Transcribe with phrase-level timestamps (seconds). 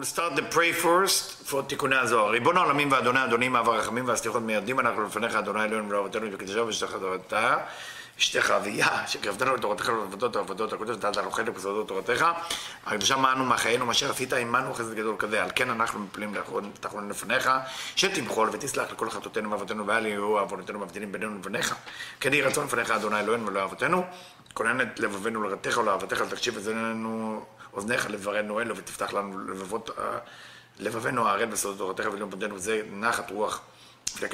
[0.00, 2.30] will start the pray first for תיקוני הזוהר.
[2.30, 6.96] ריבון העולמים ואדוני אדונים אב הרחמים והסליחות מיידים אנחנו לפניך אדוני אלוהינו ולאבותינו וקדשו ושתך
[7.00, 7.56] תורתה
[8.20, 12.26] אשתך אביה שקרבתנו לתורתך ולעבודות העבודות הקודש נתת לנו חלק בסודות תורתך.
[12.86, 15.42] הקדושה מענו מחיינו מה שעשית עמנו חסד גדול כזה.
[15.42, 16.34] על כן אנחנו מפלים
[16.80, 17.50] תחלון לפניך
[17.96, 21.74] שתמחול ותסלח לכל חטאותינו ואבותינו ואל יהיו עוונותינו מבדילים בינינו לבניך.
[22.20, 24.04] כן יהי רצון לפניך אדוני אלוהינו ולאבותינו
[24.54, 29.90] כונן את לבבינו לרתך ולאהבתך לתקשיב את זננו אוזניך לברנו אלו ותפתח לנו לבבות,
[30.78, 33.60] לבבינו הערל בסודות תורתך ולאום בדנו וזה נחת רוח
[34.14, 34.28] לפני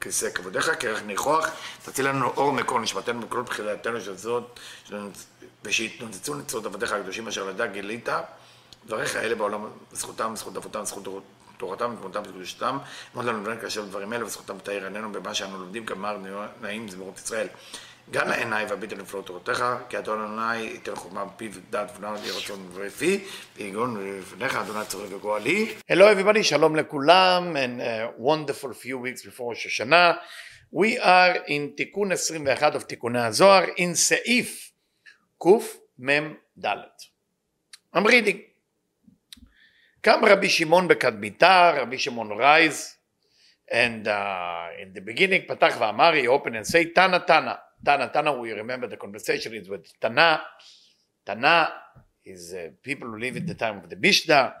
[0.00, 1.48] כיסא כבודיך, כרך ניחוח,
[1.84, 4.60] תציל לנו אור מקור נשמתנו בכל בחילתנו של זאת,
[5.64, 8.08] ושיתנוצצו ניצות עבדיך הקדושים אשר לדע גילית,
[8.86, 11.24] דבריך אלה בעולם, זכותם, זכות אבותם, זכות
[11.56, 12.78] תורתם ותמותם וקדושתם,
[13.14, 16.16] מאוד לנו לבן כאשר דברים אלה וזכותם תאיר עינינו במה שאנו לומדים כמר
[16.60, 17.48] נעים זמירות ישראל.
[18.10, 18.28] גם
[18.68, 23.24] והביט על נפלאות תורתך, כי אדון אדוני ייתן חוכמה בפיו ודעת ונעל לי רצון ופי,
[23.56, 25.74] ויגון לפניך אדוני צורך וגואלי.
[25.92, 30.12] Hello everybody, שלום לכולם, and a wonderful few weeks before ראש השנה.
[30.74, 34.72] We are in תיקון 21 of תיקוני הזוהר, in סעיף
[35.38, 36.66] קמ"ד.
[37.96, 38.36] I'm reading.
[40.00, 42.96] קם רבי שמעון בקדמיתה, רבי שמעון רייז,
[43.70, 44.10] and uh,
[44.82, 47.52] in the beginning פתח ואמר, he opened and say, תנא תנא.
[47.83, 50.41] Tana, Tana, we remember the conversation is with Tana.
[51.25, 51.71] Tana
[52.23, 54.53] is uh, people who live in the time of the Mishnah.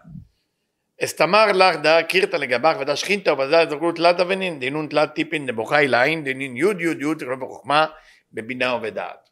[1.03, 5.87] אסתמר לך דה קירתא לגבך ודה שכינתא ובזה זכרו תלת אבנין דינון תלת טיפין דבוכי
[5.87, 7.85] לעין דינין יוד יוד יוד תקרא בחוכמה
[8.33, 9.29] בבינה ובדעת.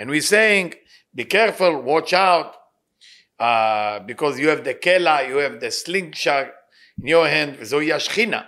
[0.00, 0.74] And we're saying
[1.14, 2.54] be careful, watch out
[3.38, 6.48] uh, because you have the kela, you have the slingshot
[7.00, 8.42] in your hand וזוהי השכינה.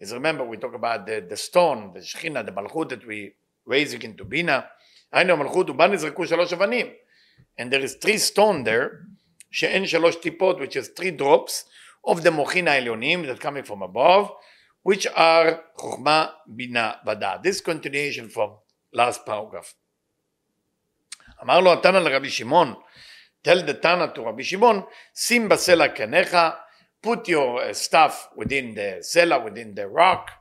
[0.00, 3.34] As remember we talk about the, the stone, the שכינה, the מלכות that we
[3.69, 4.59] raising into בינה,
[5.11, 6.87] היינו המלכות ובה נזרקו שלוש אבנים.
[7.59, 8.89] And there is three stone there,
[9.51, 11.69] שאין שלוש טיפות, which is three drops
[12.07, 14.29] of the מוחין העליונים that coming from above,
[14.89, 17.41] which are חוכמה, בינה ודעת.
[17.41, 18.49] This continuation from
[18.95, 19.73] last paragraph.
[21.43, 22.73] אמר לו התנא לרבי שמעון,
[23.47, 24.81] tell the Tana to רבי שמעון,
[25.15, 26.37] שים בסלע קניך,
[27.01, 30.31] put your uh, stuff within the cellar, within the rock,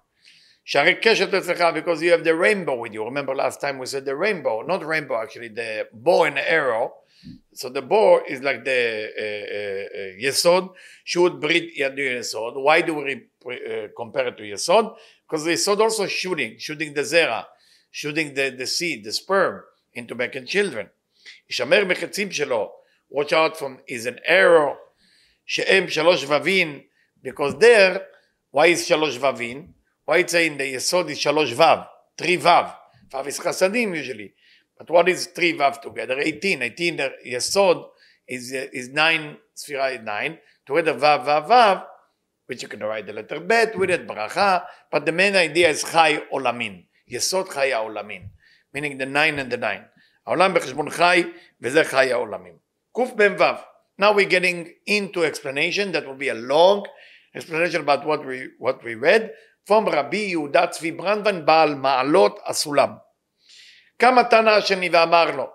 [0.67, 3.03] שהרי קשת אצלך because you have the rainbow with you.
[3.03, 6.93] Remember last time we said the rainbow, not rainbow actually, the bow and arrow.
[7.53, 10.73] So the bow is like the uh, uh, יסוד,
[11.05, 12.53] shoot ברית ידו יסוד.
[12.55, 13.13] Why do we
[13.45, 14.95] uh, compare it to יסוד?
[15.27, 17.43] Because the יסוד also shooting, shooting the זרע,
[17.91, 20.87] shooting the, the seed, the sperm into making children.
[21.49, 22.71] ישמר בחצים שלו,
[23.11, 24.75] watch out from is an arrow,
[25.45, 26.81] שהם שלוש ווין,
[27.23, 28.01] because there,
[28.51, 29.67] why is שלוש ווין?
[30.07, 31.87] Why it's saying the Yesod is Shalosh Vav,
[32.17, 32.73] three Vav.
[33.11, 34.33] Vav is Chasadim usually.
[34.77, 36.19] But what is three Vav together?
[36.19, 36.61] 18.
[36.61, 37.85] 18, the Yesod
[38.27, 40.39] is, is nine, Sfira is nine.
[40.65, 41.85] Together Vav, Vav, Vav,
[42.47, 44.65] which you can write the letter Bet with it, Bracha.
[44.91, 46.85] But the main idea is Chai Olamin.
[47.09, 48.29] Yesod Chai Olamin.
[48.73, 49.85] Meaning the nine and the nine.
[50.27, 51.23] העולם בחשבון חי,
[51.61, 52.53] וזה חי העולמים.
[52.95, 53.43] קמ"ו.
[53.97, 56.85] Now we're getting into explanation that will be a long
[57.35, 59.31] explanation about what we, what we read,
[59.68, 62.90] from רבי יהודה צבי ברנדבן בעל מעלות הסולם.
[63.98, 65.46] קם התנא השני ואמר לו,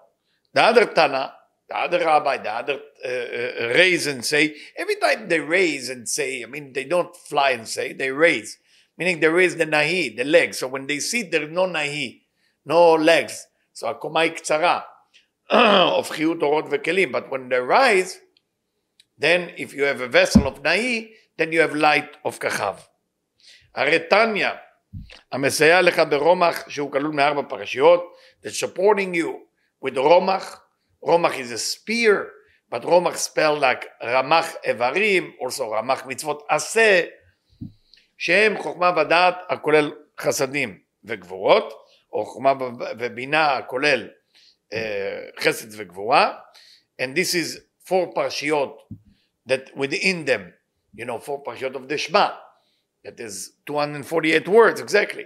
[0.57, 1.25] other תנא,
[1.71, 6.83] other uh, uh, raise and say, every time they raise and say, I mean they
[6.83, 8.59] don't fly and say, they raise,
[8.97, 12.21] meaning they raise the nahi, the legs, so when they sit there is no nahi,
[12.65, 14.79] no legs, so הקומה היא קצרה,
[16.03, 18.19] חיות אורות וכלים, but when they rise,
[19.17, 22.92] then if you have a vessel of nahi, then you have light of כוכב.
[23.75, 24.49] הרי תניא
[25.31, 29.29] המסייע לך ברומח שהוא כלול מארבע פרשיות that supporting you
[29.85, 30.65] with רומח
[31.01, 32.15] רומח is a spear
[32.73, 37.01] but רומח spell like רמח איברים also רמח מצוות עשה
[38.17, 41.73] שהם חוכמה ודעת הכולל חסדים וגבורות
[42.13, 42.53] או חוכמה
[42.99, 44.09] ובינה הכולל
[44.73, 44.75] uh,
[45.39, 46.37] חסד וגבורה
[47.01, 47.59] and this is
[47.89, 48.87] four פרשיות
[49.49, 50.51] that within them
[50.97, 52.27] you know four פרשיות of the שמע
[53.05, 55.25] That is 248 words exactly.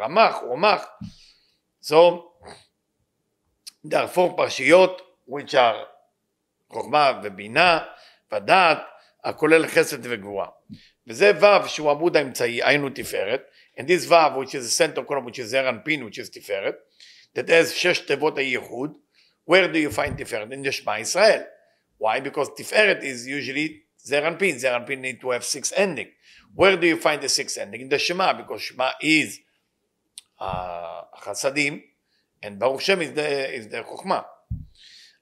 [0.00, 0.84] רמ"ח, רומח.
[1.80, 2.24] So,
[3.84, 5.86] there are four פרשיות which are
[6.72, 7.78] חוכמה ובינה
[8.32, 8.78] ודעת,
[9.24, 10.46] הכולל חסד וגבורה.
[11.06, 13.42] וזה ו' שהוא עמוד האמצעי, היינו תפארת,
[13.78, 16.74] and this ו' which is the center column which is זר אנפין which is תפארת,
[17.36, 18.92] that has שש תיבות הייחוד,
[19.50, 20.48] where do you find תפארת?
[20.48, 21.42] in the שמע ישראל.
[22.02, 22.20] Why?
[22.20, 26.08] Because תפארת is usually זר אנפין, זר אנפין need to have six ending.
[26.53, 27.81] Where do you find the sixth ending?
[27.81, 29.39] In the Shema, because Shema is
[30.39, 31.83] uh, Chasadim,
[32.41, 34.23] And Baruch Shem is the, is the Chokhmah.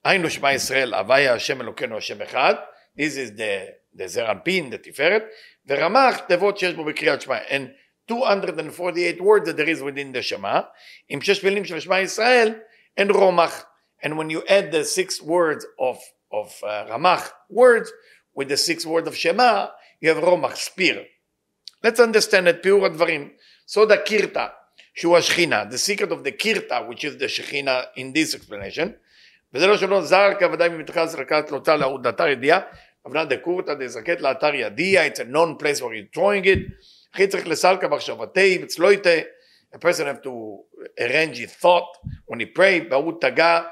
[0.04, 2.54] היינו שמע ישראל, הוויה השם אלוקינו השם אחד,
[2.96, 5.22] this is the, the זרנפין, the תפארת,
[5.66, 7.38] ורמ"ח תיבות שיש בו בקריאת שמע.
[7.48, 7.70] And
[8.08, 10.60] 248 words that there is within the Shema,
[11.08, 12.54] עם שש מילים של שמע ישראל,
[13.00, 13.64] and רומח.
[14.02, 15.98] And when you add the six words of,
[16.32, 17.90] of uh, רמ"ח words,
[18.34, 19.66] with the six words of Shema,
[20.00, 21.04] you have רומח, spear.
[21.86, 23.28] Let's understand את פיור הדברים.
[23.68, 24.46] סוד הקירתא,
[24.94, 28.88] שהוא השכינה, the secret of the kirta, which is the שכינה in this explanation,
[29.54, 32.60] וזה לא שלא זרקה ודאי ממתחה זרקת לוטה לעודתה ידיעה,
[33.06, 36.58] אבנה דקורתא דזרקת לאתר ידיע, it's a known place where you're throwing it,
[37.14, 39.10] אחי צריך לסלקה מחשבתי וצלויתה,
[39.74, 40.64] a person have to
[41.00, 41.90] arrange his thought
[42.26, 43.62] when he pray, בעוד תגה,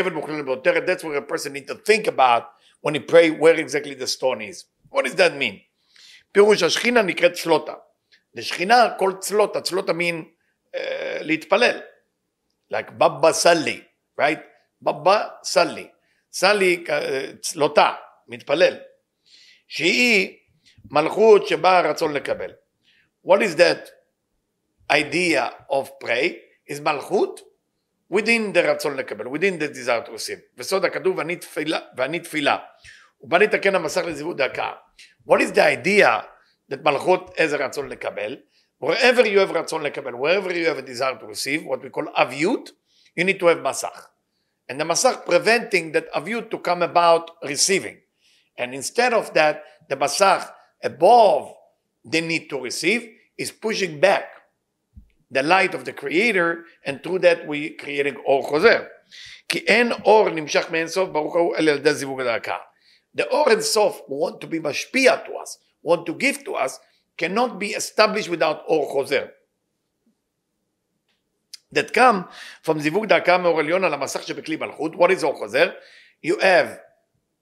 [0.00, 2.42] אבן מוכלל בעותרת, that's where a person need to think about
[2.82, 4.64] when he pray where exactly the stone is.
[4.90, 5.60] What does that mean?
[6.31, 7.73] פירוש השכינה נקראת צלוטה.
[8.33, 10.23] לשכינה כל צלוטה, צלוטה mean
[10.75, 10.79] uh,
[11.21, 11.81] להתפלל.
[12.73, 13.81] like בבא סלי,
[14.21, 14.39] right?
[14.81, 15.87] בבא סלי.
[16.31, 16.83] סלי
[17.41, 17.93] צלוטה,
[18.27, 18.77] מתפלל.
[19.67, 20.37] שהיא
[20.91, 22.51] מלכות שבה הרצון לקבל.
[23.27, 23.89] What is that
[24.91, 26.51] idea of pray?
[26.71, 27.39] is מלכות
[28.13, 30.39] within the רצון לקבל, within the desire to receive.
[30.57, 32.57] וסוד הכתוב ואני תפילה, ואני תפילה.
[33.21, 34.71] ובא לתקן המסך לזיוות דקה.
[35.24, 36.24] What is the idea
[36.70, 38.36] that מלכות איזה רצון לקבל?
[38.78, 42.06] wherever you have רצון לקבל, wherever you have a desire to receive, what we call
[42.16, 42.70] אביות,
[43.16, 44.06] you need to have מסך.
[44.68, 47.98] And the masach preventing that aviyut to come about receiving.
[48.58, 50.50] And instead of that, the masach
[50.82, 51.54] above
[52.04, 53.08] the need to receive
[53.38, 54.24] is pushing back
[55.30, 58.84] the light of the creator and through that we creating אור חוזר.
[59.48, 62.56] כי אין אור נמשך מאין סוף ברוך הוא אלא על ידי זיווג הדרכה.
[63.18, 66.78] The אור אין סוף want to be משפיע to us, want to give to us,
[67.18, 69.26] cannot be established without אור חוזר.
[71.72, 72.24] that come
[72.62, 75.70] from זיווג דרכה מאור עליון על המסך שבכלי מלכות, what is אור חוזר?
[76.26, 76.78] You have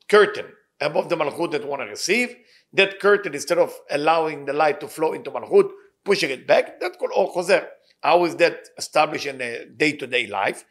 [0.09, 0.47] curtain
[0.81, 2.37] above the malchut that want to receive,
[2.73, 5.71] that curtain instead of allowing the light to flow into malchut,
[6.05, 7.65] pushing it back, that's called אור חוזר.
[8.03, 10.65] How is that established in a day-to-day life?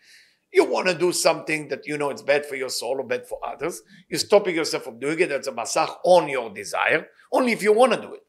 [0.52, 3.28] You want to do something that you know it's bad for your soul or bad
[3.28, 3.82] for others.
[4.10, 5.30] You're stopping yourself from doing it.
[5.30, 8.24] That's a masach on your desire, only if you want to do it.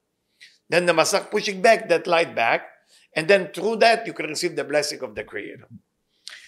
[0.70, 2.62] Then the masach pushing back that light back,
[3.14, 5.68] and then through that you can receive the blessing of the Creator.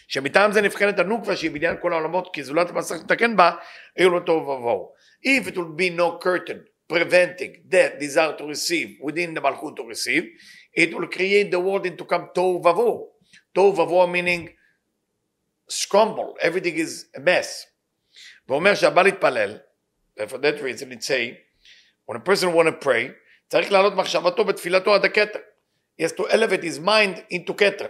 [0.08, 3.50] שמטעם זה נבחנת הנוקבה שהיא בניין כל העולמות כי זולת המסך לתקן בה,
[3.96, 4.92] היו לו תוהו ובוהו.
[5.26, 9.82] If it will be no curtain preventing that desire to receive within the malchut to
[9.82, 10.24] receive,
[10.74, 13.06] it will create the world into come tohu vavohu.
[13.56, 14.48] Tohu vavohu meaning
[15.70, 17.66] scramble, everything is a mess.
[18.48, 19.58] ואומר שהבא להתפלל,
[20.18, 21.38] for that reason it say,
[22.06, 23.10] when a person want to pray,
[23.48, 25.38] צריך להעלות מחשבתו בתפילתו עד הכתר.
[25.98, 27.86] He has to elevate his mind into כתר.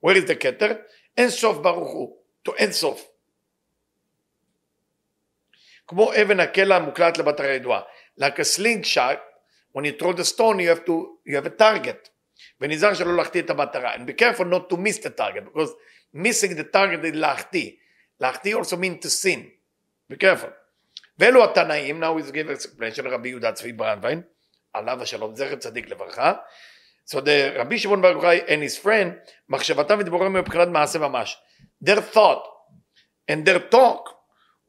[0.00, 0.72] Where is the כתר?
[1.16, 2.16] אין סוף ברוך הוא,
[2.48, 3.06] to אין סוף.
[5.86, 7.80] כמו אבן הקלע המוקלט למטרה ידועה.
[8.20, 9.18] Like a slingshot,
[9.72, 12.08] when you throw the stone, you have to, you have a target.
[12.60, 13.94] ונזהר שלא להחטיא את המטרה.
[13.94, 15.70] And be careful not to miss the target, because
[16.13, 17.71] missing the target is להחטיא.
[18.19, 19.49] להחטיא also mean to sin.
[20.11, 20.49] Be careful.
[21.19, 24.21] ואלו התנאים, now is give explanation רבי יהודה צבי ברנדווין,
[24.73, 26.33] עליו השלום, זכר צדיק לברכה.
[27.09, 31.37] So the רבי שמעון בר יוחאי and his friend, מחשבתם ודיבורם מבחינת מעשה ממש.
[31.85, 32.43] Their thought
[33.31, 34.19] and their talk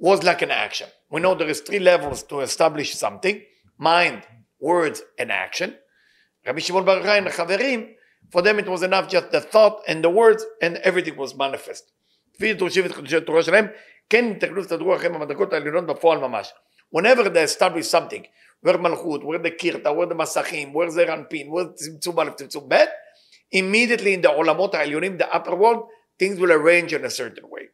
[0.00, 0.88] was like an action.
[1.10, 3.36] We know there is three levels to establish something,
[3.78, 4.22] mind,
[4.60, 5.70] words, and action.
[6.46, 7.92] רבי שמעון בר יוחאי and החברים,
[8.31, 11.91] for them it was enough just the thought and the words and everything was manifest.
[12.33, 13.67] כפי דורשים את חידושי התורה שלהם,
[14.09, 16.53] כן תקלו ותדרו לכם במדרגות העליונות בפועל ממש.
[16.95, 18.23] Whenever they establish something,
[18.65, 22.69] where מלכות, where the קירתא, where the מסכים, where זה רנפין, where צמצום א', צמצום
[22.69, 22.75] ב',
[23.55, 25.87] immediately in the עולמות העליונים, the upper world,
[26.19, 27.67] things will arrange in a certain way.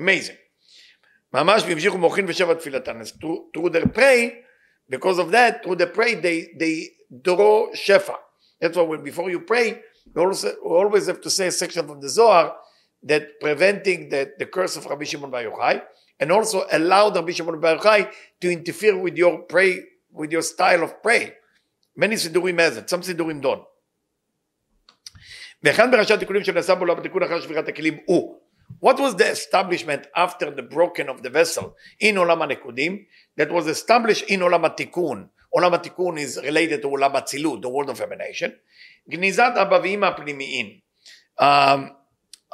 [0.00, 0.36] Amazing.
[1.32, 3.00] ממש והמשיכו מוחין ושבע תפילתן.
[3.00, 4.42] As through, through their pray,
[4.88, 6.88] because of that, through the pray, they, they
[7.22, 8.16] draw shefa.
[8.64, 9.80] That's why when, before you pray,
[10.14, 12.56] you also, you always have to say a section from the Zohar
[13.02, 15.82] that preventing the, the curse of Rabbi Shimon Bar Yochai,
[16.18, 19.80] and also allow Rabbi Shimon Bar Yochai to interfere with your pray,
[20.12, 21.34] with your style of pray.
[21.96, 23.64] Many סידורים מה זה, some סידורים don't.
[25.62, 28.40] ואחד מראשי התיקונים שנעשה בו בתיקון אחר שבירת הכלים הוא
[28.84, 31.64] What was the establishment after the broken of the vessel
[32.00, 33.04] in עולם הנקודים
[33.40, 37.90] that was established in עולם התיקון עולם התיקון is related to עולם האצילות, the world
[37.90, 38.50] of emanation
[39.10, 40.66] גניזת אבא ואמא הפנימיים
[41.40, 41.44] um,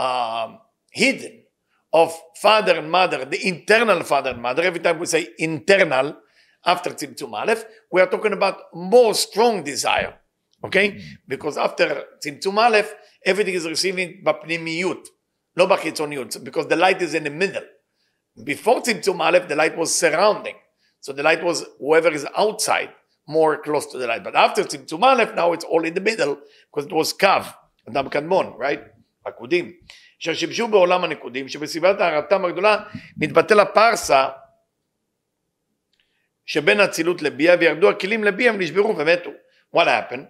[0.01, 0.59] um,
[0.95, 1.47] hidden
[1.93, 6.15] of father and mother, the internal father and mother, every time we say internal
[6.65, 7.55] after צמצום א',
[7.91, 10.15] we are talking about more strong desire,
[10.65, 11.01] okay?
[11.27, 12.83] Because after צמצום א',
[13.27, 15.09] everything is receiving בפנימיות.
[15.57, 17.65] לא בחיצוניות, because the light is in the middle.
[18.45, 20.57] Before צמצום א', the light was surrounding.
[21.01, 22.91] So the light was whoever is outside,
[23.29, 24.25] more close to the light.
[24.25, 26.37] But after צמצום א', now it's all in the middle,
[26.71, 27.43] because it was קו,
[27.89, 28.81] אדם קדמון, right?
[29.25, 29.73] עקודים.
[30.23, 32.77] אשר שימשו בעולם הנקודים, שבסביבת הערתם הגדולה
[33.17, 34.29] מתבטל הפרסה
[36.47, 39.31] שבין אצילות לביאה, וירדו הכלים לביאה ונשברו ומתו.
[39.77, 40.27] What happened?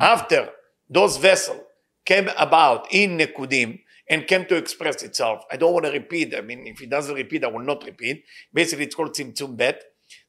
[0.00, 0.48] After
[0.90, 1.62] those vessels
[2.04, 3.76] came about in נקודים,
[4.10, 5.44] and came to express itself.
[5.52, 6.34] I don't want to repeat.
[6.34, 8.24] I mean, if it doesn't repeat, I will not repeat.
[8.52, 9.82] Basically, it's called tzimtzum bet.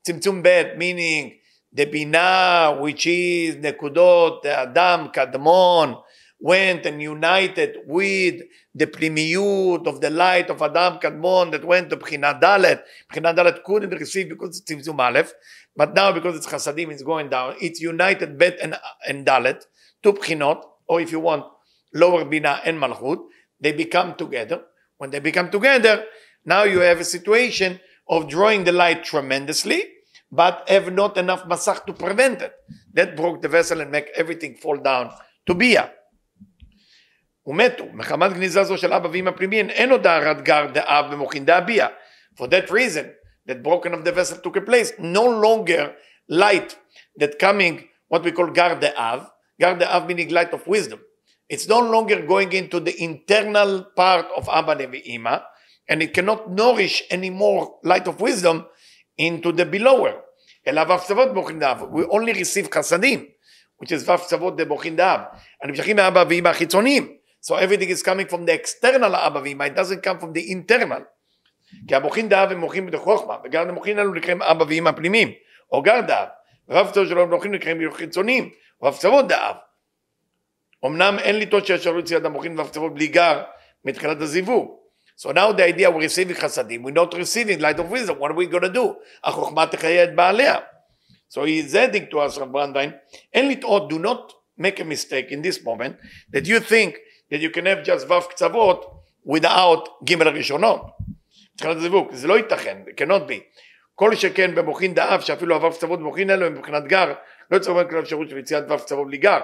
[0.06, 1.38] Tzimtzum bet meaning
[1.72, 6.02] the bina, which is nekudot, the adam, kadmon,
[6.44, 8.42] went and united with
[8.74, 12.82] the plimiyut of the light of Adam Kadmon that went to Bchina Dalet.
[13.10, 15.32] Bchina Dalet couldn't receive because it's Tzimtzum Aleph,
[15.74, 17.54] but now because it's Chasadim, it's going down.
[17.62, 18.76] It's united Bet and,
[19.08, 19.64] and Dalet,
[20.02, 21.46] two Bchinot, or if you want,
[21.94, 23.24] lower Bina and Malchut
[23.60, 24.62] they become together.
[24.98, 26.04] When they become together,
[26.44, 29.82] now you have a situation of drawing the light tremendously,
[30.31, 32.53] but have not enough masach to prevent it.
[32.93, 35.11] That broke the vessel and make everything fall down
[35.45, 35.91] to bia.
[37.47, 41.87] ומתו, מחמת גניזה זו של אבא ואמא פנימיים, אין עוד הערת גר דאב במוחין דאביה.
[42.35, 43.05] For that reason,
[43.47, 45.95] that broken of the vessel took a place, no longer
[46.29, 46.77] light
[47.19, 49.27] that coming, what we call gar de'av,
[49.59, 50.99] gar de'av meaning light of wisdom.
[51.49, 55.41] It's no longer going into the internal part of Abba Nevi'ima,
[55.89, 58.67] and it cannot nourish any more light of wisdom
[59.18, 60.20] into the belower.
[60.66, 63.26] We only receive chasadim,
[63.76, 65.28] which is de bochin da'ab.
[65.60, 67.16] And nמשכים מאבא ואמא חיצוניים.
[67.40, 71.02] So everything is coming from the external אבא ואמא, it doesn't come from the internal.
[71.88, 75.32] כי הבוכין דאב הם מוחים בחוכמה, וגם המוחין האלו נקראים אבא ואמא פנימיים,
[75.72, 76.28] או גר דאב.
[76.70, 78.50] צבot שלו מוחים נקראים חיצוניים,
[78.82, 79.56] רב צוות דאב.
[80.86, 83.42] אמנם אין לטעות שישרו יציאת המוחין והקצוות בלי גר
[83.84, 84.83] מתחילת הזיווג.
[85.15, 88.35] So now the idea we're receiving חסדים, we're not receiving light of wisdom, what are
[88.35, 88.95] we going to do?
[89.23, 90.55] החוכמה תחיה את בעליה.
[91.29, 92.91] So he is adding to us, רב ברנדין,
[93.33, 95.95] אין לטעות, do not make a mistake in this moment,
[96.33, 96.95] that you think
[97.31, 98.85] that you can have just ו' קצוות
[99.25, 100.81] without ג' הראשונות.
[101.55, 103.39] מתחילת הזיווג, זה לא ייתכן, it cannot be.
[103.95, 107.13] כל שכן במוחין דאב, שאפילו הו' קצוות במוחין אלו הם מבחינת גר,
[107.51, 109.39] לא צריך כלל אפשרות של יציאת ו' קצוות בלי גר.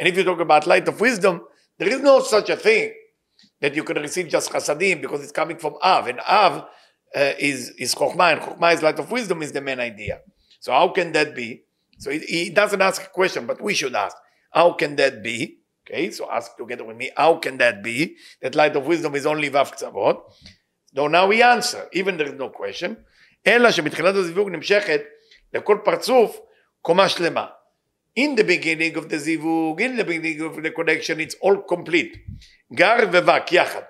[0.00, 1.40] And if you talk about light of wisdom,
[1.78, 2.90] there is no such a thing
[3.60, 6.52] that you can receive just chasadim because it's coming from Av, and Av
[7.16, 10.20] uh, is, is Chokhmah, and Chokhmah is light of wisdom is the main idea.
[10.60, 11.64] So how can that be?
[11.98, 14.16] So he, he doesn't ask a question, but we should ask,
[14.50, 15.58] how can that be?
[15.84, 18.16] Okay, so ask together with me, how can that be?
[18.40, 20.20] That light of wisdom is only Vav Ktsavot.
[20.94, 22.96] So now we answer, even there is no question,
[23.46, 25.00] אלא שמתחילת הזיווג נמשכת
[25.54, 26.40] לכל פרצוף
[26.80, 27.46] קומה שלמה.
[28.16, 32.16] In the beginning of the zivug, in the beginning of the connection, it's all complete.
[32.72, 33.82] גר וווק יחד.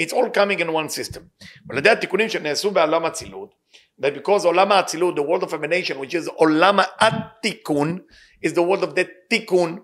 [0.00, 1.22] It's all coming in one system.
[1.68, 3.54] ועל ידי התיקונים שנעשו בעולם אצילות,
[4.00, 7.98] that because עולם האצילות, the world of emanation, which is עולם התיקון,
[8.46, 9.78] is the world of the תיקון.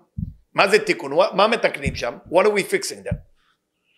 [0.53, 1.11] מה זה תיקון?
[1.33, 2.17] מה מתקנים שם?
[2.29, 3.19] What are we fixing there?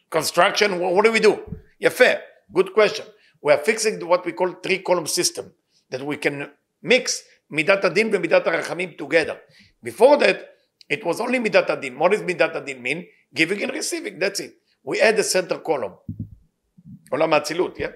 [0.10, 1.36] Construction, what do we do?
[1.82, 2.14] יפה,
[2.54, 3.06] good question.
[3.44, 5.46] We are fixing what we call three column system,
[5.92, 6.50] that we can
[6.84, 9.36] mix מידת הדין ומידת הרחמים together.
[9.84, 10.38] Before that,
[10.90, 11.98] it was only מידת הדין.
[11.98, 13.06] What does מידת הדין mean?
[13.34, 14.54] Giving and receiving, that's it.
[14.84, 15.94] We add the center column.
[17.12, 17.92] עולם האצילות, yeah?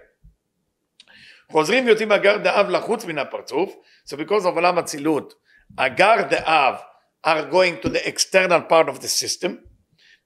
[1.51, 3.75] חוזרים ויוצאים מהגר דאב לחוץ מן הפרצוף,
[4.09, 5.33] so because of עולם אצילות,
[5.77, 6.75] הגר דאב
[7.23, 9.51] are going to the external part of the system,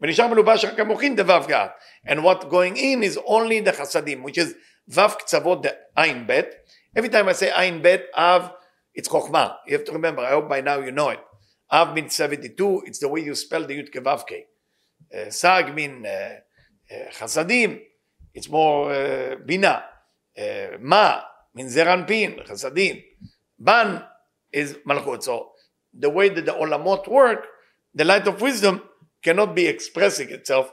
[0.02, 1.68] ונשאר מלובש רק המוחין דוו גר.
[2.08, 4.54] And what going in is only the חסדים, which is
[4.88, 5.66] וו קצוות
[5.96, 6.42] עין ב'.
[6.98, 8.48] Every time I say עין ב', אב
[8.98, 9.56] it's Chokhmah.
[9.68, 11.20] You have to remember, I hope by now you know it.
[11.73, 14.43] Av means 72, it's the way you spell the Yud Kevavke.
[15.15, 16.37] Uh, Sag means uh,
[16.91, 17.81] uh, Chasadim,
[18.35, 19.85] it's more Bina.
[20.81, 21.21] Ma
[21.55, 23.03] means Zeranpin, Chasadim.
[23.59, 24.03] Ban
[24.53, 25.23] is Malchut.
[25.23, 25.51] So
[25.93, 27.47] the way that the Olamot work,
[27.95, 28.83] the light of wisdom
[29.23, 30.73] cannot be expressing itself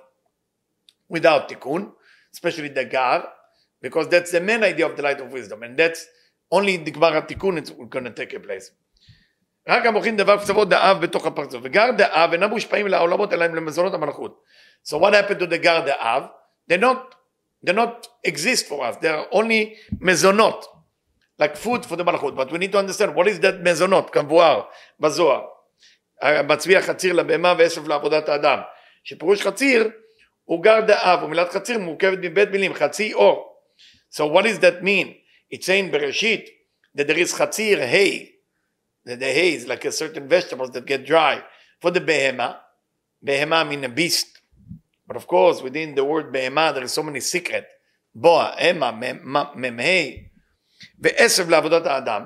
[1.09, 1.91] without Tikkun,
[2.33, 3.27] especially the Gar,
[3.81, 5.63] because that's the main idea of the light of wisdom.
[5.63, 6.05] And that's
[6.51, 8.71] only in the Gemara Tikkun it's going to take a place.
[9.67, 13.93] רק המוחין דבר קצוות דאב בתוך הפרצוף, וגר דאב אינם מושפעים לעולמות אלא הם למזונות
[13.93, 14.43] המלכות.
[14.87, 16.23] So what happened to the גר דאב?
[16.71, 17.15] They not,
[17.65, 20.65] they not exist for us, they are only מזונות,
[21.41, 24.61] like food for the מלכות, but we need to understand what is that מזונות, כמבואר
[24.99, 25.41] בזוהר.
[26.43, 28.59] מצביע חציר לבהמה ועשב לעבודת האדם.
[29.03, 29.89] שפירוש חציר
[30.43, 33.53] הוא גר דאב, ומילת חציר מורכבת מבית מילים, חצי אור.
[34.11, 35.15] So what does that mean?
[35.51, 36.47] It's saying Bereshit
[36.95, 38.36] that there is chatzir hay, that
[39.06, 41.42] the hay is like a certain vegetables that get dry
[41.80, 42.56] for the behema.
[43.24, 44.40] Behema mean a beast,
[45.06, 47.64] But of course, within the word בהמה, there is so many secret.
[48.14, 49.84] בוע, המה, מ"ה,
[50.98, 52.24] ועשב לעבודת האדם,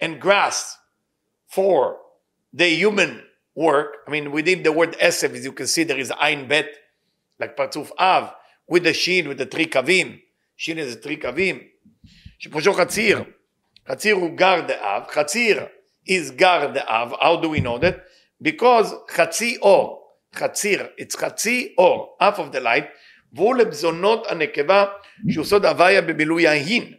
[0.00, 0.76] and grass
[1.48, 1.96] for
[2.52, 3.22] the human
[3.54, 3.96] work.
[4.06, 6.66] I mean, within the word עשב, as you can see, there is עין בית,
[7.42, 8.24] like פרצוף אב,
[8.70, 10.18] with the shin, with the three קווים.
[10.56, 11.60] shin is three קווים.
[12.38, 13.24] שפרושו חציר.
[13.88, 15.66] חציר הוא גר דאב, חציר
[16.06, 18.00] is גר דאב, how do we know that?
[18.42, 20.00] Because חצי אור,
[20.34, 22.86] חציר, it's חצי אור, half of the light,
[23.32, 24.84] והוא לבזונות הנקבה
[25.30, 26.94] שעושות הוויה במילוי ההין.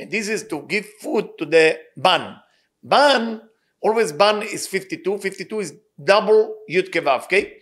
[0.00, 2.36] And this is to give food to the ban.
[2.82, 3.40] Ban,
[3.80, 7.52] always ban is 52, 52 is double yud kevavke,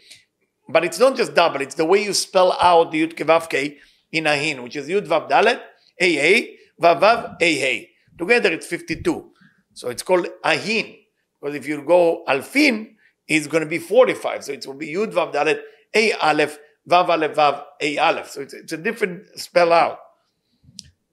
[0.69, 3.77] but it's not just double, it's the way you spell out the yud kevavke
[4.13, 5.61] in ahin, which is yud vav dalet,
[6.01, 7.91] a a, vav vav a a.
[8.19, 9.31] Together it's 52.
[9.79, 10.97] So it's called ahin.
[11.41, 12.95] Because if you go alfin,
[13.27, 14.45] it's going to be 45.
[14.45, 15.61] So it will be yud vav dalet,
[15.95, 18.31] a aleph, vav aleph, vav a aleph.
[18.31, 19.99] So it's, it's a different spell out.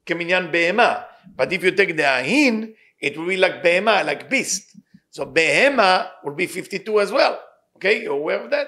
[0.05, 1.05] Keminyan behema.
[1.35, 4.77] But if you take the ahin, it will be like behema, like beast.
[5.09, 7.39] So behema will be 52 as well.
[7.75, 8.67] Okay, you're aware of that?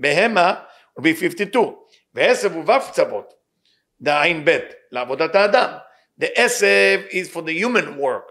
[0.00, 0.62] Behema
[0.96, 1.78] will be 52.
[2.14, 3.34] ועשב הוא ו' קצוות,
[4.00, 4.58] דעין ב',
[4.90, 5.72] לעבודת האדם.
[6.20, 8.28] The עשב is for the human work.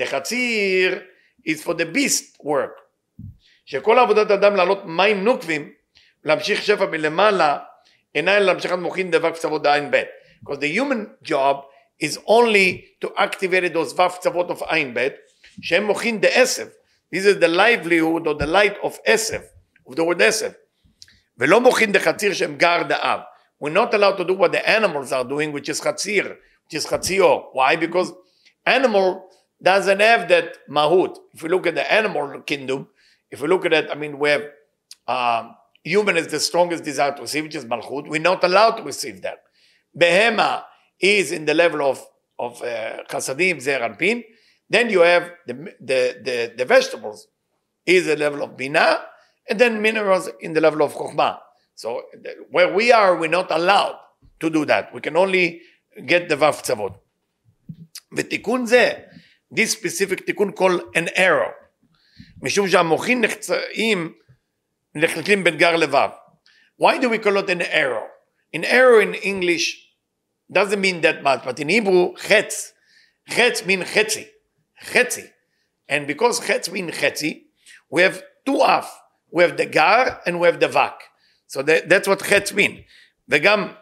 [0.00, 1.02] The חציר
[1.48, 2.86] is for the beast work.
[3.66, 5.72] שכל עבודת האדם לעלות מים נוקבים,
[6.24, 7.58] להמשיך שפע מלמעלה,
[8.14, 10.02] אינה אלא להמשכת מוחין דבק קצוות דעין ב'.
[10.42, 11.56] Because the human job
[12.00, 15.14] is only to activate those vav tzavot of Ain Bet,
[15.62, 16.66] שהם מוכין דעשב.
[17.14, 19.40] This is the livelihood or the light of עשב,
[19.88, 20.50] of the word עשב.
[21.38, 23.20] ולא מוכין דחציר שהם גר דאב.
[23.62, 26.34] We're not allowed to do what the animals are doing, which is חציר,
[26.66, 27.52] which is חציור.
[27.52, 27.76] Why?
[27.76, 28.12] Because
[28.66, 29.26] animal
[29.62, 31.16] doesn't have that mahut.
[31.34, 32.88] If we look at the animal kingdom,
[33.30, 34.44] if we look at it, I mean, we have
[35.08, 38.08] um, human is the strongest desire to receive, which is malchut.
[38.08, 39.38] We're not allowed to receive that.
[39.98, 40.64] Behema
[41.00, 42.04] is in the level of
[42.38, 44.22] of uh, chasadim, zer and pin.
[44.68, 47.28] Then you have the, the, the, the vegetables
[47.86, 49.00] is the level of bina,
[49.48, 51.38] and then minerals in the level of chokhmah.
[51.74, 52.02] So
[52.50, 53.98] where we are, we're not allowed
[54.40, 54.92] to do that.
[54.92, 55.62] We can only
[56.04, 56.94] get the vav tzavot.
[58.12, 58.94] ותיקון זה,
[59.54, 61.52] this specific תיקון called an arrow.
[62.42, 64.14] משום שהמוחין נחצאים,
[64.94, 66.10] נחלקים בין גר לבב.
[66.80, 68.06] Why do we call it an arrow?
[68.54, 69.86] An arrow in English
[70.52, 72.72] doesn't mean that much, but in Hebrew, chetz,
[73.30, 74.26] chetz mean chetzi,
[74.84, 75.30] chetzi.
[75.88, 77.42] And because chetz mean chetzi,
[77.90, 78.88] we have two af.
[79.30, 80.98] We have the gar and we have the vak.
[81.46, 82.84] So that, that's what chetz mean.
[83.28, 83.72] וגם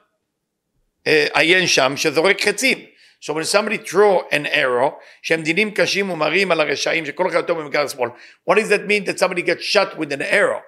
[1.04, 2.78] עיין שם שזורק חצים.
[3.20, 7.54] So when somebody throw an arrow, שהם דינים קשים ומרים על הרשעים, שכל אחד יותר
[7.54, 8.10] במגר השמאל.
[8.44, 10.62] What does that mean that somebody gets shot with an arrow?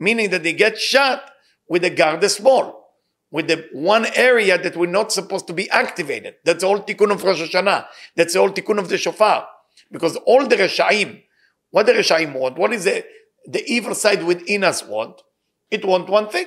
[0.00, 1.30] Meaning that they get shot
[1.68, 2.78] with the guard small
[3.30, 6.36] with the one area that we're not supposed to be activated.
[6.44, 7.86] That's all tikkun of Rosh Hashanah.
[8.16, 9.46] That's all tikkun of the shofar.
[9.90, 11.22] Because all the Reshaim,
[11.70, 13.04] what the Reshaim want, what is the,
[13.46, 15.22] the evil side within us want?
[15.70, 16.46] It want one thing.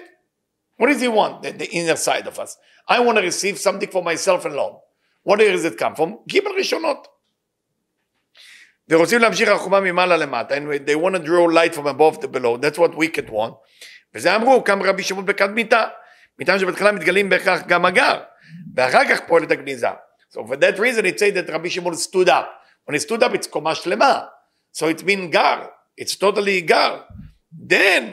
[0.78, 1.44] What does he want?
[1.44, 2.58] The, the inner side of us.
[2.88, 4.78] I want to receive something for myself alone.
[5.26, 6.10] What does it come from?
[6.28, 7.08] גימל ראשונות.
[8.90, 12.58] ורוצים להמשיך החומה ממעלה למטה, and they want to draw light from above to below,
[12.58, 13.54] that's what wicked want.
[14.16, 15.86] וזה אמרו, קם רבי שמעון בקדמיתה.
[16.40, 18.20] מטעם שבהתחלה מתגלים בהכרח גם הגר,
[18.76, 19.88] ואחר כך פועלת הגניזה.
[20.34, 22.46] So for that reason it says that רבי שמעון stood up.
[22.86, 24.22] When he stood up it's קומה שלמה.
[24.74, 25.66] So it's been גר.
[26.02, 27.02] It's totally גר.
[27.70, 28.04] Then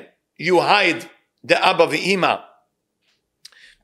[0.40, 1.04] you hide
[1.46, 2.34] the אבא ואימא.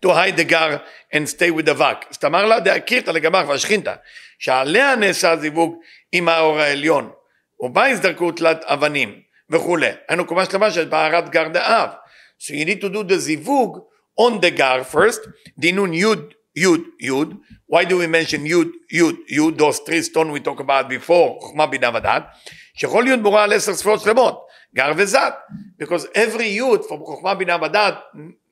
[0.06, 0.78] To hide the גר
[1.14, 2.06] and stay with the וק.
[2.12, 3.94] אז תאמר לה דאקירתא לגמך והשכינתא,
[4.40, 5.76] שעליה נעשה זיווג
[6.12, 7.12] עם האור העליון,
[7.60, 9.92] ובה הזדרקו תלת אבנים וכולי.
[10.08, 11.90] היינו קומה שלמה של בערת גר דאב.
[12.40, 13.80] So you need to do the זיווג
[14.20, 15.22] on the gar first,
[15.58, 17.38] dinun yud, yud, yud.
[17.68, 21.66] Why do we mention yud, yud, yud, those three stones we talked about before, חוכמה
[21.66, 22.24] בינה ודעת,
[22.74, 25.34] שכל יוד מורה על עשר ספירות שלמות, גר וזת,
[25.82, 27.96] because every yud from חוכמה בינה ודעת,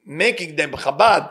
[0.05, 1.23] making them chabad,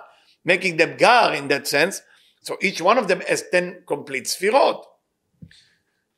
[0.46, 2.02] making them gar in that sense,
[2.42, 4.86] so each one of them has 10 complete ספירות.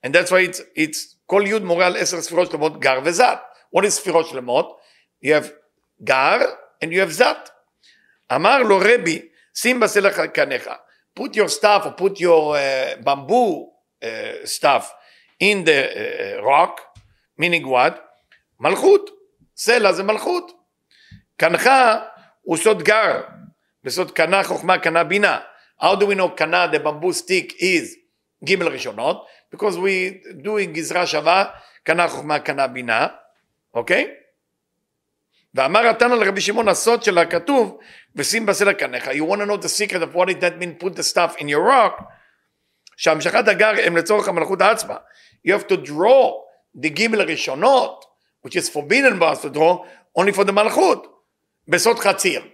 [0.04, 3.40] And that's why it's, it's כל יוד מורה על עשר ספירות שלמות, גר וזת.
[3.76, 4.80] What is ספירות שלמות?
[5.26, 5.52] You have
[6.04, 6.42] gar
[6.84, 7.50] and you have zat.
[8.36, 10.70] אמר לו רבי, שים בסלע קניך,
[11.20, 13.70] put your stuff or put your uh, bamboo
[14.04, 14.92] uh, stuff
[15.40, 15.82] in the
[16.40, 16.82] uh, rock,
[17.42, 18.00] meaning what?
[18.60, 19.10] מלכות,
[19.58, 20.52] סלע זה מלכות.
[21.38, 21.70] קנך
[22.42, 23.22] הוא סוד גר,
[23.88, 25.40] בסוד קנה חוכמה קנה בינה.
[25.82, 27.96] How do we know קנה, the bamboo stick is
[28.46, 29.26] ג' ראשונות?
[29.56, 31.46] Because we doing גזרה שווה,
[31.84, 33.08] קנה חוכמה קנה בינה,
[33.74, 34.04] אוקיי?
[34.04, 34.24] Okay?
[35.56, 37.78] ואמר התנא לרבי שמעון הסוד של הכתוב
[38.16, 39.08] ושים בסלע קניך.
[39.08, 41.46] You want to know the secret of what it that mean put the stuff in
[41.46, 42.04] your rock
[42.98, 44.96] שהמשכת הגר הם לצורך המלכות עצמה.
[45.48, 46.32] You have to draw
[46.78, 48.06] the גימל הראשונות
[48.48, 49.86] which is forbidden by us to draw
[50.20, 51.24] only for the מלכות
[51.68, 52.48] בסוד חציר.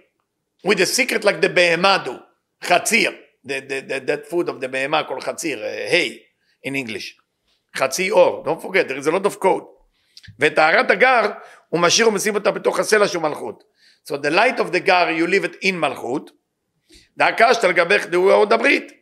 [0.64, 2.18] with the secret like the בהמה do.
[2.64, 3.12] חציר.
[3.44, 5.58] The, the, the, that food of the בהמה called חציר.
[5.58, 6.18] Uh, hay
[6.64, 7.16] in English.
[7.76, 8.44] חצי אור.
[8.44, 9.64] Don't forget there is a lot of code.
[10.38, 11.30] וטהרת הגר
[11.68, 13.64] הוא משאיר ומשים אותה בתוך הסלע שהוא מלכות.
[14.08, 16.30] So the light of the gar you leave it in מלכות.
[17.16, 18.92] דאקשת לגבך דהו אות הברית.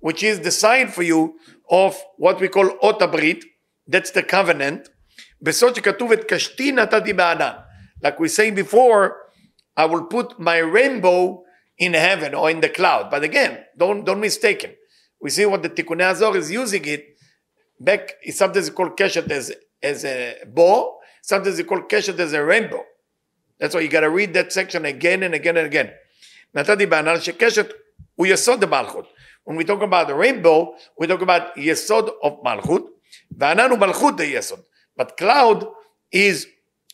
[0.00, 1.34] which is the sign for you
[1.70, 3.44] of what we call אות הברית.
[3.88, 4.88] That's the covenant.
[5.42, 7.52] בסוד שכתוב את קשתי נתתי בענן.
[8.04, 9.12] Like we say before,
[9.77, 11.43] I will put my rainbow
[11.77, 13.09] in heaven or in the cloud.
[13.09, 14.77] But again, don't don't mistake it.
[15.21, 17.17] We see what the Tikkunei Zohar is using it
[17.79, 18.13] back.
[18.21, 20.99] It's sometimes called keshet as as a bow.
[21.21, 22.83] Sometimes it's called keshet as a rainbow.
[23.59, 25.91] That's why you got to read that section again and again and again.
[26.53, 27.73] נתתי בענן שקשת
[28.15, 29.05] הוא יסוד malchut.
[29.45, 32.83] When we talk about the rainbow, we talk about yesod of malchut.
[33.37, 34.63] וענן malchut de yesod.
[34.97, 35.67] But cloud
[36.11, 36.47] is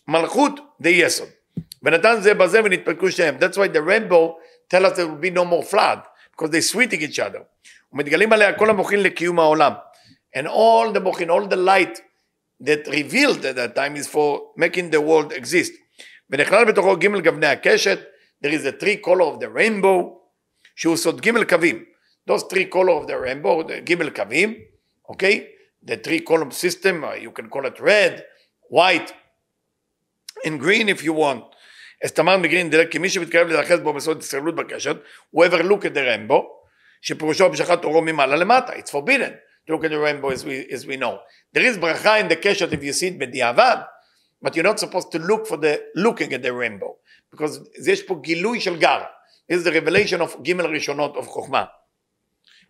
[0.07, 1.31] malchut de yesod.
[1.82, 3.36] ונתן זה בזה ונתפרקו שניהם.
[3.36, 4.36] That's why the rainbow
[4.68, 5.98] tell us there will be no more flood,
[6.30, 7.42] because they sweeting each other.
[7.92, 9.72] ומתגלים עליה כל המוחין לקיום העולם.
[10.36, 12.00] And all the מוחין, all the light
[12.60, 15.72] that revealed at that time is for making the world exist.
[16.30, 17.98] ונכלל בתוכו ג' גווני הקשת,
[18.44, 20.18] there is a three color of the rainbow,
[20.76, 21.84] שהוא סוד ג' קווים.
[22.26, 24.54] those three color of the rainbow, the ג' קווים,
[25.10, 25.52] okay?
[25.82, 28.24] the three column system, uh, you can call it red,
[28.68, 29.12] white,
[30.44, 31.44] and green if you want.
[32.03, 34.95] אז תמר מגרין דילג כי מי שמתקרב להיאחז בו בסוד הסתגלות בקשת,
[35.35, 36.43] whoever look at the rainbow,
[37.01, 39.31] שפירושו המשכת אורו ממעלה למטה, it's forbidden
[39.67, 41.17] to look at the rainbow as we, as we know.
[41.53, 43.77] There is ברכה in the קשת if you see it בדיעבד,
[44.45, 46.95] but you're not supposed to look for the looking at the rainbow,
[47.35, 49.03] because יש פה גילוי של גר.
[49.51, 51.65] Is the revelation of ג' ראשונות of חוכמה.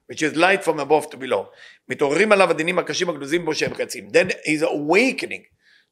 [0.08, 1.46] which is light from above to below.
[1.90, 4.08] מתעוררים עליו הדינים הקשים הגנוזים בו שהם חצים.
[4.08, 5.44] Then is awakening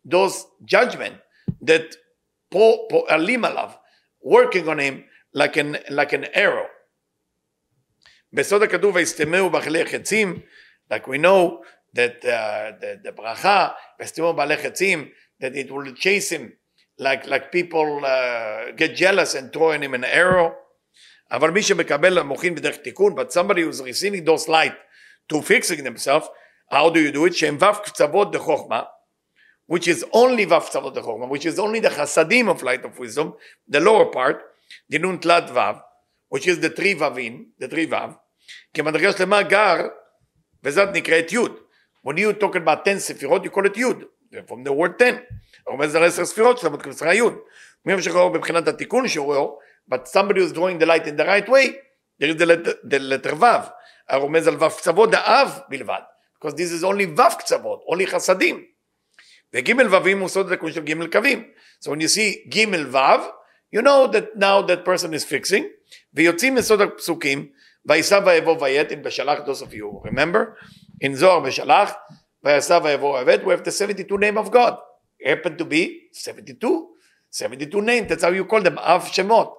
[0.05, 1.15] those judgment
[1.61, 1.95] that
[2.55, 2.87] Paul,
[4.21, 6.67] working on him like an, like an arrow.
[10.89, 11.63] Like we know
[11.93, 13.73] that uh, the, the bracha,
[15.41, 16.53] that it will chase him
[16.97, 20.55] like, like people uh, get jealous and throw him an arrow.
[21.29, 21.51] But
[23.33, 24.77] somebody who's receiving those light
[25.27, 26.29] to fixing themselves,
[26.71, 27.35] how do you do it?
[29.67, 33.33] Which is only קצוות דחוכמה, which is only the חסדים of light of wisdom,
[33.71, 34.35] the lower part,
[34.91, 35.59] דנון תלת ו',
[36.35, 38.13] which is the three ו"ים, the three ו',
[38.73, 39.87] כמדרגה שלמה גר,
[40.63, 41.37] וזאת נקראת י'.
[42.07, 43.83] When you talk about 10 ספירות, you call it י',
[44.47, 45.17] from the word 10.
[45.67, 47.21] רומז על 10 ספירות שלמות כמסרה י'.
[47.85, 51.47] מי ממשיך אור מבחינת התיקון שהוא but somebody who's drawing the light in the right
[51.47, 51.75] way,
[52.19, 53.69] there is the letter, the letter ו',
[54.09, 56.01] הרומז על ו' קצוות דאב בלבד,
[56.37, 58.74] because this is only ו' קצוות, only חסדים.
[59.54, 61.44] וג' ו"ים הוא סוד התיקון של ג' קווים.
[61.80, 63.40] So when you see ג' ו',
[63.72, 65.64] you know that now that person is fixing,
[66.14, 67.46] ויוצאים מסוד הפסוקים,
[67.86, 70.56] וישא ויבוא ויית, in בשלח those of you remember,
[71.04, 71.92] in זוהר בשלח,
[72.44, 74.74] וישא ויבוא ויית, we have the 72 name of God.
[75.20, 76.88] It happened to be 72,
[77.30, 79.54] 72 names, that's how you call them, אב שמות.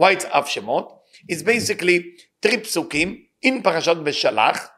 [0.00, 0.92] Why it's אב שמות?
[1.30, 2.00] It's basically
[2.46, 4.68] three פסוקים in פרשת בשלח,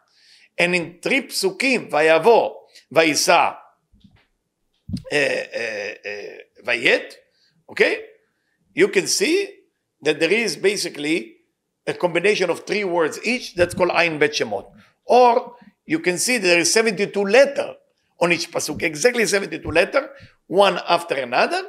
[0.61, 2.51] and in three פסוקים, ויבוא,
[2.92, 3.51] וישא,
[5.12, 7.15] Eh, eh, eh, Vayet,
[7.69, 8.06] okay,
[8.73, 9.49] you can see
[10.02, 11.38] that there is basically
[11.86, 14.65] a combination of three words each that's called Ain Bet Shemot.
[15.06, 17.75] Or you can see there is 72 letter
[18.21, 20.10] on each pasuk, exactly 72 letter,
[20.47, 21.63] one after another,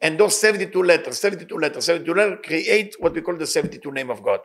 [0.00, 4.10] and those 72 letters, 72 letters, 72 letters create what we call the 72 name
[4.10, 4.40] of God.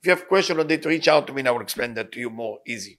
[0.00, 2.10] If you have question on that, reach out to me and I will explain that
[2.12, 2.98] to you more easy.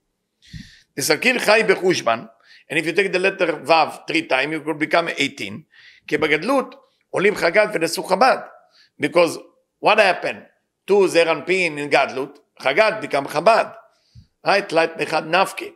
[0.95, 2.29] The Zakir Chai Bechushman,
[2.68, 5.62] and if you take the letter Vav three times, you will become 18.
[6.06, 6.74] כי בגדלות
[7.10, 8.38] עולים חג"ד ונשאו חב"ד.
[9.02, 9.38] Because
[9.84, 10.42] what happened
[10.90, 12.38] to זעיר אנפין in גדלות?
[12.60, 13.66] חג"ד become חב"ד.
[14.46, 14.72] right?
[14.72, 15.72] light אחד נפקי.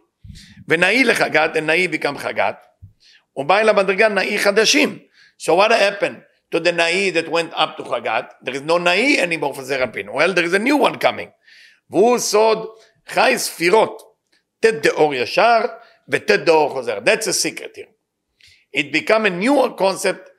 [0.68, 2.52] ונאי לחג"ד, and נאי become חג"ד.
[3.36, 4.98] ובא אל המדרגה נאי חדשים.
[5.38, 6.20] So what happened
[6.54, 8.22] to the נאי that went up to חג"ד?
[8.44, 10.08] There is no נאי anymore for זעיר אנפין.
[10.08, 11.30] Well, there is a new one coming.
[11.90, 12.68] והוא סוד
[13.08, 14.02] חי ספירות.
[14.60, 15.60] ט' דאור ישר
[16.08, 16.98] וט' דאור חוזר.
[16.98, 17.90] That's a secret here.
[18.72, 20.30] It become a newer concept,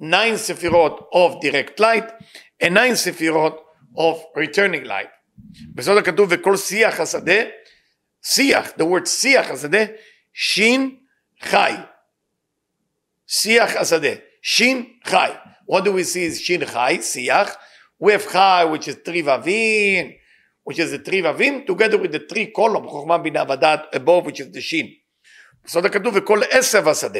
[0.00, 2.08] nine sefirot of direct light,
[2.60, 3.56] and nine sefirot
[3.96, 5.10] of returning light.
[5.74, 7.42] בסוד הכתוב וכל שיח השדה,
[8.22, 9.84] שיח, the word שיח השדה,
[10.32, 10.96] שין
[11.40, 11.72] חי.
[13.26, 14.14] שיח השדה,
[14.46, 15.36] Shin Chai.
[15.66, 17.56] What do we see is Shin Chai, Siyach.
[17.98, 20.16] We have Chai, which is Tri Vavim,
[20.71, 24.39] which is the Tri Vavim, together with the three column, Chokhmah Bina Vadat, above, which
[24.39, 24.87] is the Shin.
[25.65, 27.19] So the כתוב וכל עשב השדה.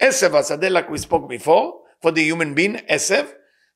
[0.00, 3.24] עשב השדה, like we spoke before, for the human being, עשב,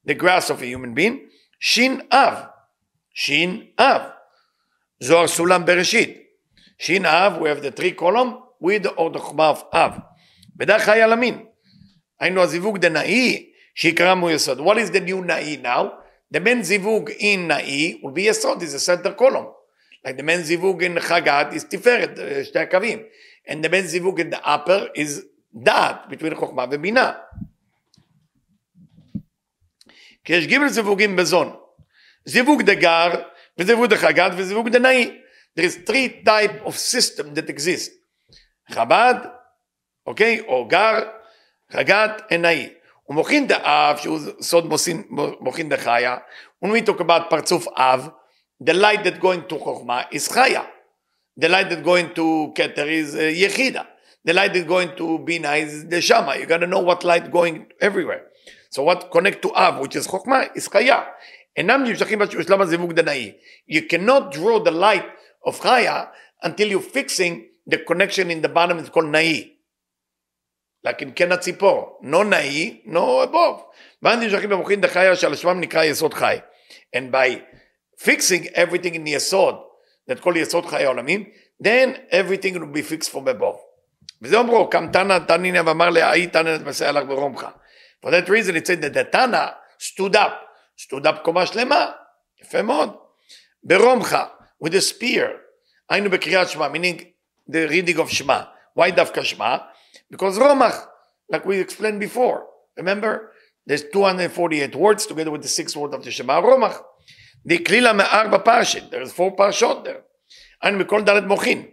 [0.07, 1.17] the grass of a human being,
[1.61, 2.35] שין אב.
[3.15, 4.03] שין אב.
[5.01, 6.19] זוהר סולם בראשית.
[6.79, 9.93] שין אב, we have the three column, with the order of אב.
[10.57, 11.45] בדרך חי על המין.
[12.21, 14.61] היינו הזיווג דנאי, שיקרא מו יסוד.
[14.61, 16.04] What is the new נאי now?
[16.35, 19.47] The main זיווג in נאי will be יסוד, is a center column.
[20.05, 22.99] Like the main זיווג in חגת is תפארת, שתי הקווים.
[23.49, 27.13] And the main זיווג in the upper is דעת, between חוכמה ובינה.
[30.25, 31.57] כי יש גיבל זיווגים בזון.
[32.25, 33.23] זיווג דגר,
[33.59, 35.21] וזיווג דחגת, וזיווג דנאי.
[35.57, 37.91] There is three type of system that exist.
[38.71, 39.15] חב"ד,
[40.07, 40.41] אוקיי?
[40.41, 41.11] או גר,
[41.73, 42.75] חגת, נאי.
[43.10, 44.74] ומוכין דאב, שהוא סוד
[45.40, 46.18] מוכין דחיה,
[46.66, 48.10] when we talk about פרצוף אב,
[48.64, 50.62] the light that going to חוכמה is חיה.
[51.40, 53.84] The light that going to Keter is uh, יחידה.
[54.26, 56.36] The light that going to Bina is the Shama.
[56.36, 58.24] You got to know what light going everywhere.
[58.70, 61.06] So what connect to Av, which is Chokhmah, is Chaya.
[61.58, 63.34] אינם נמשכים בשלב הזיווג דנאי.
[63.68, 65.06] You cannot draw the light
[65.46, 66.08] of Chaya
[66.44, 69.53] until you're fixing the connection in the bottom, it's called נאי.
[70.87, 72.01] In קן הציפור.
[72.03, 73.63] no נאי, no above.
[74.03, 76.39] ואז נמשכים במוחין דחיה שעל שמם נקרא יסוד חי.
[76.97, 77.41] And by
[78.03, 79.55] fixing everything in יסוד,
[80.11, 81.25] that כל יסוד חיי העולמים,
[81.63, 83.59] then everything will be fixed from above.
[84.23, 87.47] וזה אומרו, קם תנא תנינא ואמר להאי תנא נתמסע לך ברומך.
[88.05, 90.33] For that reason it said that the Tana stood up,
[90.77, 91.91] stood up קומה שלמה,
[92.43, 92.97] יפה מאוד,
[93.63, 94.17] ברומך,
[94.65, 95.29] with a spear,
[95.91, 97.03] היינו בקריאת שמע, meaning
[97.51, 98.41] the reading of שמע.
[98.79, 99.57] Why דווקא שמע?
[100.12, 100.88] Because רומח,
[101.32, 102.46] like we explained before,
[102.78, 103.32] remember?
[103.66, 106.82] There's 248 words together with the six words of the Shema רומח.
[107.46, 110.02] דקלילה מארבע פרשת, there's four פרשות there.
[110.62, 111.66] היינו בכל דלת מוחין,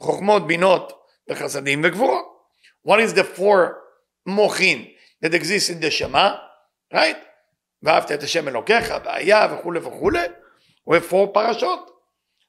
[0.00, 0.92] חוכמות, בינות
[1.30, 2.24] וחסדים וגבורות.
[2.86, 3.74] What is the four
[4.26, 4.84] מוחין?
[5.20, 6.38] that exists in the Shema,
[6.92, 7.16] right?
[7.82, 10.26] ואהבת את השם אלוקיך, והיה וכולי וכולי,
[10.88, 11.90] we have four parashot.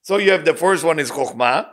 [0.03, 1.63] So you have the first one is חוכמה,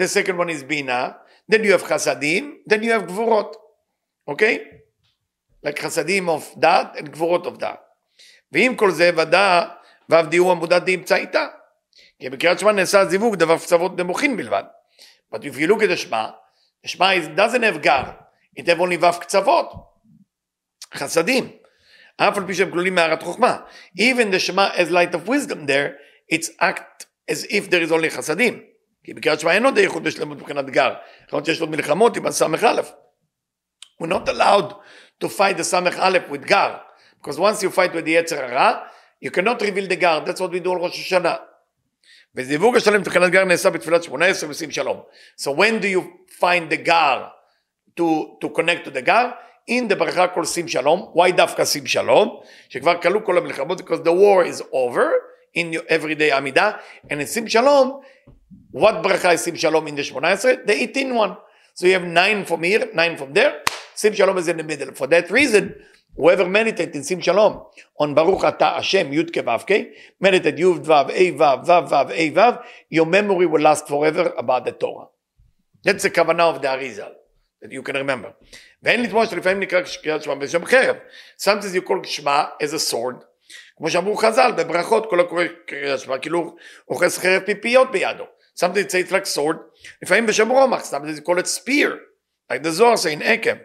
[0.00, 1.10] the second one is בינה,
[1.51, 3.55] then you have חסדים, then you have גבורות,
[4.31, 4.57] okay?
[5.65, 7.79] like חסדים of דת and גבורות of דת.
[8.51, 9.65] ועם כל זה ודא
[10.09, 11.47] ועבדיהו עמודת דאמצא איתה.
[12.19, 14.63] כי בקריאת שמע נעשה זיווג דבר קצוות נמוכים בלבד.
[15.33, 16.29] But if you look at the שמע,
[16.85, 18.03] the שמע doesn't have גר,
[18.59, 19.73] it have only ו' קצוות.
[20.93, 21.51] חסדים.
[22.17, 23.57] אף על פי שהם כלולים מערת חוכמה.
[23.99, 25.95] Even the Shema as light of wisdom there,
[26.31, 28.72] it's act as if there is only חסדים.
[29.03, 30.93] כי בקריאת שמע אין עוד איכות בשלמות מבחינת גר.
[31.29, 32.81] למרות שיש עוד מלחמות עם הסמך א'.
[34.01, 34.73] We're not allowed
[35.23, 36.75] to fight the סמך א' with גר.
[37.21, 38.79] Because once you fight with the יצר הרע,
[39.25, 40.23] you cannot reveal the גר.
[40.25, 41.35] That's what we do על ראש השנה.
[42.35, 45.01] וזיווג השלם מבחינת גר נעשה בתפילת שמונה עשרה ושים שלום.
[45.41, 46.01] So when do you
[46.39, 47.23] find the גר
[47.99, 48.03] to,
[48.41, 49.29] to connect to the גר?
[49.67, 52.39] in the ברכה called שים שלום, why דווקא שים שלום?
[52.69, 55.07] שכבר כלו כל המלחמות, because the war is over
[55.57, 56.71] in your everyday עמידה,
[57.05, 58.01] and in שים שלום,
[58.73, 60.65] what ברכה is שים שלום in the 18?
[60.65, 61.35] The 18 one.
[61.75, 63.51] So you have 9 from here, 9 from there,
[63.95, 64.93] שים שלום is in the middle.
[64.93, 65.73] For that reason,
[66.15, 67.59] whoever meditate in שים שלום,
[68.01, 69.71] on אתה השם, י' כו' כ',
[70.23, 71.05] meditate י' ו', ה'
[71.37, 72.57] ו', ו' ו', ה' ו',
[72.91, 75.07] your memory will last forever about the Torah.
[75.83, 77.13] That's the כוונה of the Arizal.
[77.63, 78.31] that you can remember.
[78.83, 80.95] ואין לתמוש שלפעמים נקרא קריאת שמע בשם חרב.
[81.39, 83.23] Sometimes you call שמע as a sword.
[83.77, 86.55] כמו שאמרו חז"ל בברכות כל הקורא קריאת שמע כאילו
[86.89, 88.23] אוחז חרב פיפיות בידו.
[88.54, 89.56] Sometimes say it's like sword.
[90.02, 90.84] לפעמים בשם רומח.
[90.84, 91.98] Sometimes you call it spear.
[92.50, 93.56] like the זוהר say in עקב.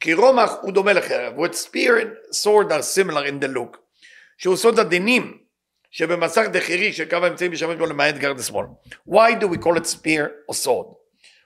[0.00, 1.36] כי רומח הוא דומה לחרב.
[1.36, 3.78] with spear and sword are similar in the look.
[4.38, 5.38] שהוא סוד הדינים
[5.90, 8.66] שבמסך דחירי שקו האמצעים משמש בו למעט גרד השמאל.
[9.08, 10.86] Why do we call it spear or sword?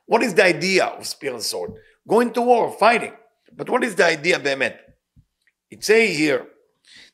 [0.06, 1.72] What is the idea of spear and sword?
[2.08, 3.14] Going to war, fighting.
[3.56, 4.76] But what is the idea באמת?
[5.70, 6.46] It say here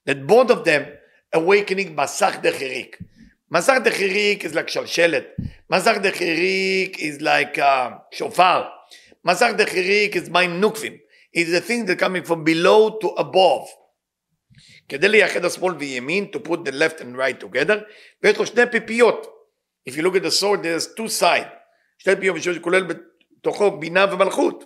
[0.06, 0.86] that both of them
[1.32, 2.94] awakening Masach Dechirik.
[3.52, 4.68] Masach Dechirik is like
[5.64, 5.64] Shalshelet.
[5.70, 8.70] Masach Dechirik is like uh, Shofar.
[9.26, 10.98] Masach Dechirik is Maim Nukvim.
[11.32, 13.68] It's the thing that coming from below to above.
[14.88, 17.84] כדי לייחד השמאל וימין, to put the left and right together,
[18.22, 19.26] ויש לו שני פיפיות.
[19.88, 21.46] If you look at the sword, there's two sides.
[21.98, 24.64] שתי פיפיות שכולל בתוכו בינה ומלכות.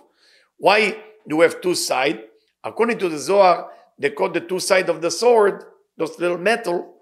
[0.59, 0.95] Why
[1.29, 2.17] do we have two sides?
[2.63, 3.69] According to the Zohar,
[3.99, 5.63] they call the two sides of the sword,
[5.97, 6.95] those little metal,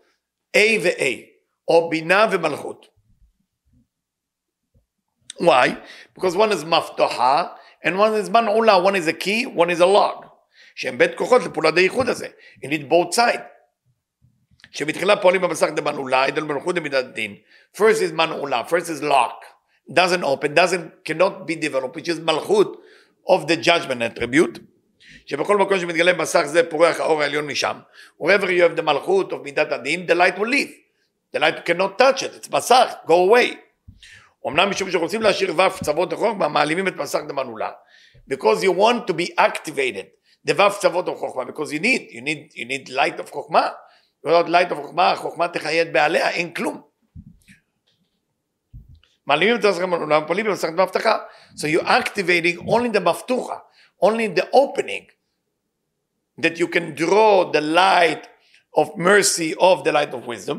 [0.54, 1.30] A ו-A,
[1.68, 2.88] or בינה ומלכות.
[5.40, 5.78] Why?
[6.14, 7.52] Because one is maftoha
[7.84, 10.30] and one is man'ula, one is a key, one is a lock.
[10.76, 12.28] שהם בית כוחות לפעולת הייחוד הזה.
[12.64, 13.42] You need both side.
[14.72, 17.36] שבתחילה פועלים במסך דמנעולה, אדל מלכות דמידת דין.
[17.78, 19.54] First is מנעולה, first is lock.
[19.92, 22.78] doesn't open, doesn't, cannot be developed, which is מלכות
[23.28, 24.60] of the judgment attribute.
[25.26, 27.80] שבכל מקום שמתגלה במסך זה פורח האור העליון משם.
[28.22, 30.72] wherever you have the מלכות of מידת הדין, the light will leave.
[31.36, 33.58] the light cannot touch it, it's מסך, go away.
[34.49, 37.71] אמנם משום שרוצים להשאיר ו' קצוות החוכמה, מעלימים את מסך דמנעולה.
[38.31, 40.07] because you want to be activated,
[40.49, 43.69] the ו' קצוות החוכמה, because you need, you need, you need light of חוכמה.
[44.27, 46.83] without light of חוכמה, החוכמה תחייד בעליה, אין כלום.
[49.27, 51.19] מעלימים את מסך דמנעולה, מפעלים במסך דמבטחה.
[51.57, 53.57] so you're activating only the מפתוחה,
[54.05, 55.05] only the opening,
[56.41, 58.27] that you can draw the light
[58.77, 60.59] of mercy of the light of wisdom,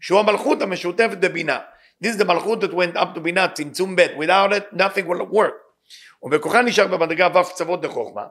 [0.00, 1.58] שהוא המלכות המשותפת בבינה.
[2.03, 5.25] This is the מלכות that went up to בינה, צמצום ב', without it nothing will
[5.31, 5.53] work.
[6.23, 8.27] ובכוחה נשאר במדרגה ו' קצוות לחוכמה.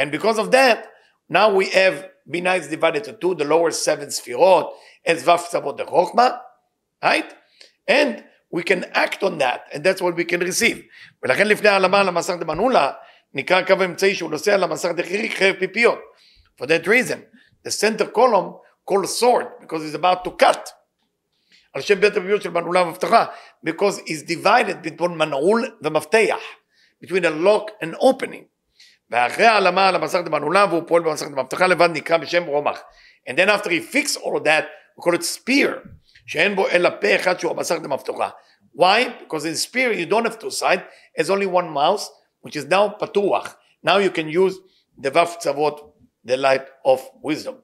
[0.00, 0.86] And because of that,
[1.28, 4.66] now we have, בינה is divided to two, the lower seven ספירות,
[5.06, 6.28] as ו' קצוות לחוכמה,
[7.04, 7.34] right?
[7.88, 10.82] And we can act on that, and that's what we can receive.
[11.22, 12.90] ולכן לפני העלמה על המסך דמנעולה,
[13.34, 15.98] נקרא קו אמצעי שהוא נוסע על המסך דחיריק חרב פיפיות.
[16.60, 17.18] For that reason,
[17.64, 18.54] the center column
[18.88, 20.72] called sword, because it's about to cut.
[21.72, 23.26] על שם בית הפיפיות של מנעולה ומבטחה,
[23.66, 26.40] because it's divided between מנעול ומפתח,
[27.04, 28.44] between a lock and opening.
[29.10, 32.82] ואחרי העלמה על המסך דמנעולה והוא פועל במסך דמבטחה לבד נקרא בשם רומח.
[33.28, 34.64] And then after he fix all of that,
[34.96, 35.88] we call it spear,
[36.26, 38.28] שאין בו אלא פה אחד שהוא המסך דמבטחה.
[38.76, 39.08] Why?
[39.20, 40.82] Because in spear you don't have two sides,
[41.16, 42.10] there's only one mouse,
[42.42, 43.54] which is now פתוח.
[43.82, 44.54] Now you can use
[44.98, 45.92] the ו' קצוות,
[46.24, 47.54] the light of wisdom.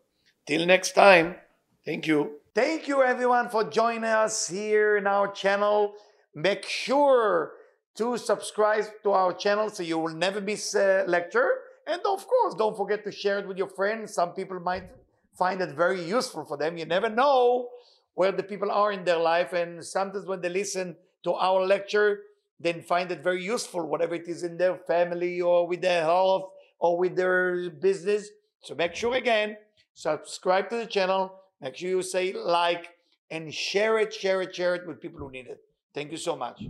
[0.47, 1.37] Till next time,
[1.85, 2.38] thank you.
[2.56, 5.94] Thank you everyone for joining us here in our channel.
[6.34, 7.52] Make sure
[7.94, 11.52] to subscribe to our channel so you will never miss a lecture.
[11.86, 14.16] And of course, don't forget to share it with your friends.
[14.16, 14.90] Some people might
[15.38, 16.76] find it very useful for them.
[16.76, 17.70] You never know
[18.16, 19.54] where the people are in their life.
[19.54, 22.22] And sometimes when they listen to our lecture,
[22.60, 26.50] they find it very useful, whatever it is in their family or with their health
[26.80, 28.30] or with their business.
[28.62, 29.58] So make sure again,
[29.94, 31.36] subscribe to the channel.
[31.62, 32.90] Make sure you say like
[33.30, 35.60] and share it, share it, share it with people who need it.
[35.94, 36.64] Thank you so much.